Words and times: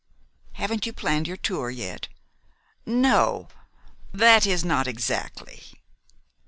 "Haven't 0.53 0.87
you 0.87 0.93
planned 0.93 1.27
your 1.27 1.37
tour 1.37 1.69
yet?" 1.69 2.07
"No 2.87 3.49
that 4.11 4.47
is, 4.47 4.65
not 4.65 4.87
exactly." 4.87 5.61